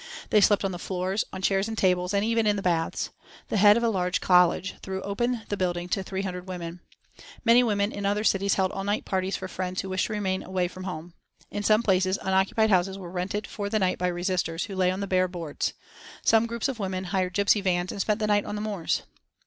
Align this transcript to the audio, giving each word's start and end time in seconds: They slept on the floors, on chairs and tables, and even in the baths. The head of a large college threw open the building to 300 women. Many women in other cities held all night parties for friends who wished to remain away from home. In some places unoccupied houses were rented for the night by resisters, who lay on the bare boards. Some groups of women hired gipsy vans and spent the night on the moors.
They 0.31 0.41
slept 0.41 0.65
on 0.65 0.71
the 0.71 0.79
floors, 0.79 1.23
on 1.31 1.43
chairs 1.43 1.67
and 1.67 1.77
tables, 1.77 2.11
and 2.11 2.25
even 2.25 2.47
in 2.47 2.55
the 2.55 2.63
baths. 2.63 3.11
The 3.49 3.57
head 3.57 3.77
of 3.77 3.83
a 3.83 3.87
large 3.89 4.19
college 4.19 4.73
threw 4.81 4.99
open 5.03 5.43
the 5.49 5.55
building 5.57 5.87
to 5.89 6.01
300 6.01 6.47
women. 6.47 6.79
Many 7.45 7.61
women 7.61 7.91
in 7.91 8.03
other 8.03 8.23
cities 8.23 8.55
held 8.55 8.71
all 8.71 8.83
night 8.83 9.05
parties 9.05 9.37
for 9.37 9.47
friends 9.47 9.81
who 9.81 9.89
wished 9.89 10.07
to 10.07 10.13
remain 10.13 10.41
away 10.41 10.67
from 10.67 10.85
home. 10.85 11.13
In 11.51 11.61
some 11.61 11.83
places 11.83 12.17
unoccupied 12.23 12.71
houses 12.71 12.97
were 12.97 13.11
rented 13.11 13.45
for 13.45 13.69
the 13.69 13.77
night 13.77 13.99
by 13.99 14.07
resisters, 14.07 14.63
who 14.63 14.75
lay 14.75 14.89
on 14.89 15.01
the 15.01 15.05
bare 15.07 15.27
boards. 15.27 15.73
Some 16.23 16.47
groups 16.47 16.67
of 16.67 16.79
women 16.79 17.03
hired 17.13 17.35
gipsy 17.35 17.61
vans 17.61 17.91
and 17.91 18.01
spent 18.01 18.19
the 18.19 18.25
night 18.25 18.43
on 18.45 18.55
the 18.55 18.61
moors. 18.61 19.03